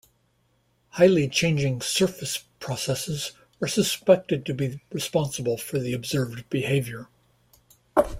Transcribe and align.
Highly 0.89 1.29
changing 1.29 1.81
surface 1.81 2.39
processes 2.59 3.33
are 3.61 3.67
suspected 3.67 4.47
to 4.47 4.53
be 4.55 4.81
responsible 4.91 5.57
for 5.57 5.77
the 5.77 5.93
observed 5.93 6.49
behavior. 6.49 7.07